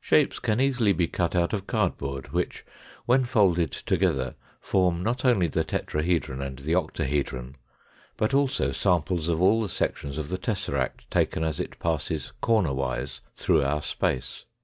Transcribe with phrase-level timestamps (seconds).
[0.00, 2.64] Shapes can easily be cut out of cardboard which,
[3.06, 7.54] when folded together, form not only the tetrahedron and the octohedron,
[8.16, 13.20] but also samples of all the sections of the tesseract taken as it passes cornerwise
[13.36, 14.44] through our space.